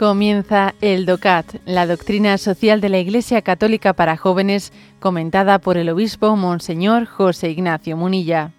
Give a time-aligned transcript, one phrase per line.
[0.00, 5.90] Comienza el DOCAT, la doctrina social de la Iglesia Católica para jóvenes, comentada por el
[5.90, 8.50] obispo Monseñor José Ignacio Munilla.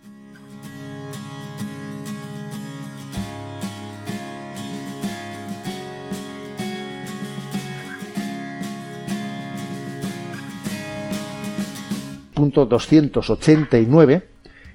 [12.35, 14.27] Punto 289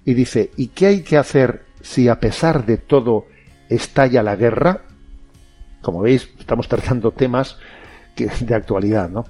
[0.04, 3.26] y dice, ¿y qué hay que hacer si a pesar de todo
[3.68, 4.85] estalla la guerra?
[5.86, 7.58] Como veis, estamos tratando temas
[8.16, 9.24] de actualidad, ¿no?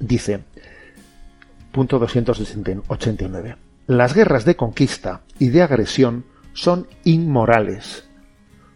[0.00, 0.40] Dice,
[1.70, 3.56] punto 289.
[3.86, 8.08] Las guerras de conquista y de agresión son inmorales.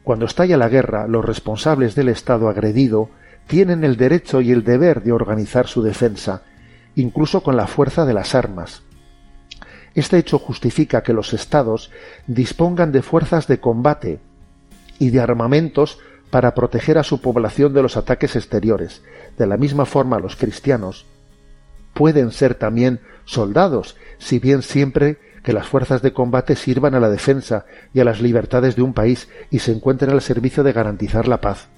[0.05, 3.11] Cuando estalla la guerra, los responsables del Estado agredido
[3.49, 6.43] tienen el derecho y el deber de organizar su defensa,
[6.95, 8.85] incluso con la fuerza de las armas.
[9.97, 11.91] Este hecho justifica que los Estados
[12.29, 14.21] dispongan de fuerzas de combate
[15.01, 15.99] y de armamentos
[16.31, 19.03] para proteger a su población de los ataques exteriores.
[19.39, 21.07] De la misma forma, los cristianos
[21.95, 27.11] pueden ser también soldados, si bien siempre que las fuerzas de combate sirvan a la
[27.11, 31.29] defensa y a las libertades de un país y se encuentren al servicio de garantizar
[31.29, 31.69] la paz.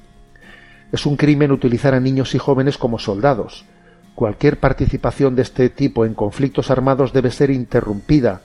[0.93, 3.67] Es un crimen utilizar a niños y jóvenes como soldados.
[4.15, 8.43] Cualquier participación de este tipo en conflictos armados debe ser interrumpida.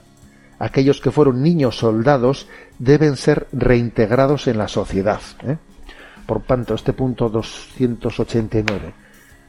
[0.58, 5.20] Aquellos que fueron niños soldados deben ser reintegrados en la sociedad.
[5.46, 5.56] ¿eh?
[6.32, 8.94] Por tanto, este punto 289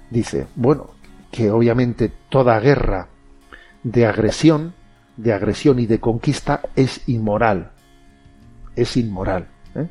[0.10, 0.90] dice, bueno,
[1.32, 3.08] que obviamente toda guerra
[3.84, 4.74] de agresión,
[5.16, 7.72] de agresión y de conquista es inmoral.
[8.76, 9.48] Es inmoral.
[9.76, 9.88] ¿eh?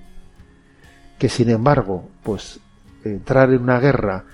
[1.18, 2.60] Que sin embargo, pues
[3.04, 4.24] entrar en una guerra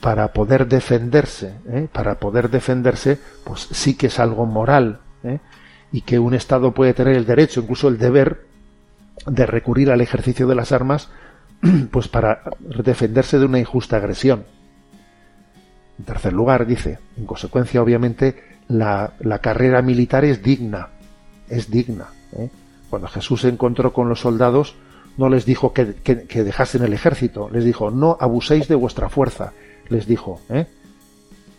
[0.00, 1.86] para poder defenderse, ¿eh?
[1.92, 5.38] para poder defenderse, pues sí que es algo moral, ¿eh?
[5.92, 8.48] y que un Estado puede tener el derecho, incluso el deber,
[9.26, 11.08] de recurrir al ejercicio de las armas
[11.90, 12.42] pues para
[12.82, 14.44] defenderse de una injusta agresión.
[15.98, 19.12] En tercer lugar, dice, en consecuencia, obviamente, la,
[19.42, 20.88] carrera militar es digna,
[21.48, 22.06] es digna.
[22.36, 22.48] ¿eh?
[22.88, 24.76] Cuando Jesús se encontró con los soldados,
[25.18, 29.52] no les dijo que, dejasen el ejército, les dijo, no abuséis de vuestra fuerza,
[29.88, 30.66] les dijo, ¿eh?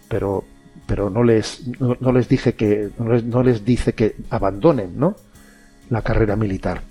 [0.07, 0.43] pero,
[0.87, 5.15] pero no les, no, les dije que, no les, no les dice que abandonen, ¿no?
[5.89, 6.81] La carrera militar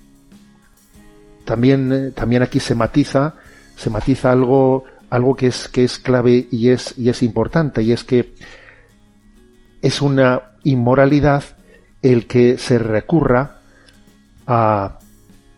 [1.45, 3.35] también, eh, también aquí se matiza,
[3.75, 7.91] se matiza algo, algo que es, que es clave y es, y es importante, y
[7.91, 8.33] es que
[9.81, 11.43] es una inmoralidad
[12.01, 13.59] el que se recurra
[14.47, 14.99] a,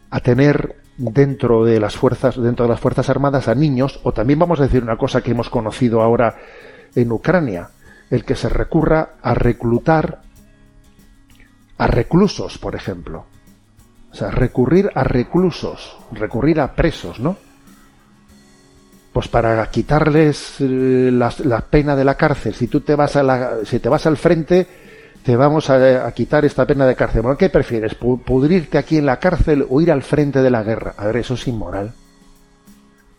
[0.09, 4.39] a tener dentro de las fuerzas, dentro de las fuerzas armadas a niños, o también
[4.39, 6.35] vamos a decir una cosa que hemos conocido ahora
[6.95, 7.69] en Ucrania,
[8.09, 10.21] el que se recurra a reclutar
[11.77, 13.25] a reclusos, por ejemplo.
[14.13, 17.35] O sea, recurrir a reclusos, recurrir a presos, ¿no?
[19.12, 22.53] Pues para quitarles eh, la, pena de la cárcel.
[22.53, 24.68] Si tú te vas a la, si te vas al frente,
[25.24, 27.24] te vamos a, quitar esta pena de cárcel.
[27.24, 27.96] Bueno, ¿qué prefieres?
[27.96, 30.94] ¿Pudrirte aquí en la cárcel o ir al frente de la guerra?
[30.95, 31.91] A ver, eso es inmoral.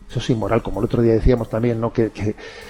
[0.09, 1.91] Eso es inmoral, como el otro día decíamos también, ¿no?
[1.91, 2.11] Que,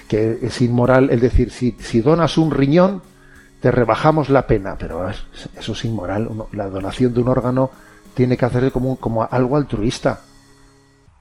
[0.08, 3.04] que, es inmoral el decir, si, si donas un riñón,
[3.60, 4.78] te rebajamos la pena.
[4.80, 6.28] Pero eso es inmoral.
[6.54, 7.70] La donación de un órgano
[8.16, 10.22] tiene que hacerse como, como algo altruista.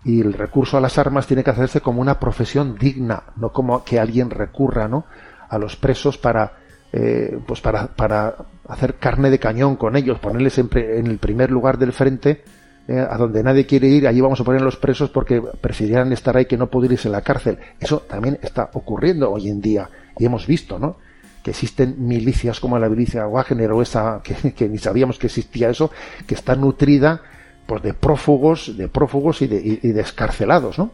[0.04, 3.84] Y el recurso a las armas tiene que hacerse como una profesión digna, no como
[3.84, 5.04] que alguien recurra ¿no?
[5.48, 6.52] a los presos para,
[6.92, 8.34] eh, pues para, para
[8.68, 12.44] hacer carne de cañón con ellos, ponerles en, en el primer lugar del frente,
[12.86, 16.12] eh, a donde nadie quiere ir, allí vamos a poner a los presos porque preferirían
[16.12, 17.58] estar ahí que no poder irse en la cárcel.
[17.80, 19.88] Eso también está ocurriendo hoy en día
[20.18, 20.98] y hemos visto, ¿no?
[21.44, 25.90] Que existen milicias como la milicia Wagner o esa que, ni sabíamos que existía eso,
[26.26, 27.20] que está nutrida
[27.66, 30.90] pues, de prófugos, de prófugos y de, y, escarcelados, ¿no?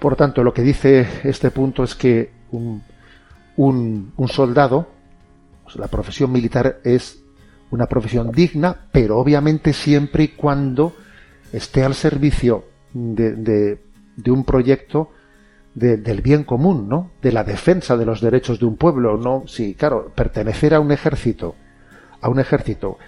[0.00, 2.82] Por tanto, lo que dice este punto es que un,
[3.56, 4.88] un, soldado,
[5.62, 7.22] pues, la profesión militar es
[7.70, 10.96] una profesión digna, pero obviamente siempre y cuando
[11.52, 12.64] esté al servicio
[12.94, 13.84] de, de,
[14.16, 15.10] de un proyecto
[15.74, 17.12] del bien común, ¿no?
[17.22, 19.44] De la defensa de los derechos de un pueblo, ¿no?
[19.46, 21.54] Sí, claro, pertenecer a un ejército,
[22.20, 22.98] a un ejército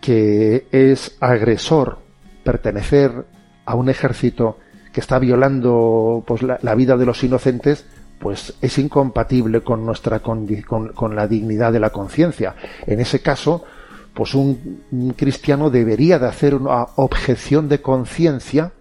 [0.00, 1.98] que es agresor,
[2.44, 3.24] pertenecer
[3.64, 4.58] a un ejército
[4.92, 7.86] que está violando pues, la, vida de los inocentes,
[8.18, 12.54] pues es incompatible con nuestra con, con la dignidad de la conciencia.
[12.86, 13.64] En ese caso,
[14.12, 18.72] pues un, un, cristiano debería de hacer una objeción de conciencia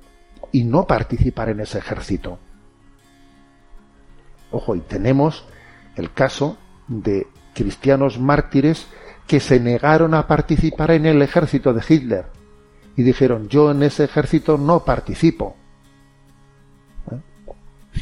[0.52, 2.40] y no participar en ese ejército.
[4.52, 5.46] Ojo, y tenemos
[5.96, 6.58] el caso
[6.88, 8.88] de cristianos mártires
[9.28, 12.26] que se negaron a participar en el ejército de Hitler
[12.96, 15.56] y dijeron yo en ese ejército no participo.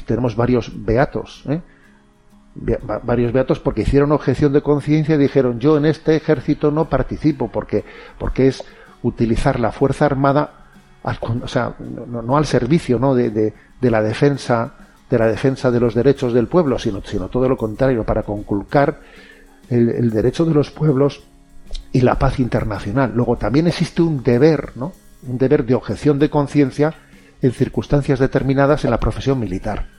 [0.05, 1.61] tenemos varios beatos, ¿eh?
[3.03, 7.47] varios beatos porque hicieron objeción de conciencia y dijeron yo en este ejército no participo
[7.47, 7.85] porque
[8.17, 8.63] porque es
[9.03, 10.65] utilizar la fuerza armada
[11.03, 13.13] o sea, no, al servicio ¿no?
[13.13, 14.73] De, de, la defensa
[15.09, 19.01] de la defensa de los derechos del pueblo sino, sino todo lo contrario para conculcar
[19.69, 21.23] el, el derecho de los pueblos
[21.91, 23.11] y la paz internacional.
[23.15, 24.93] Luego también existe un deber no
[25.27, 26.93] un deber de objeción de conciencia
[27.41, 29.98] en circunstancias determinadas en la profesión militar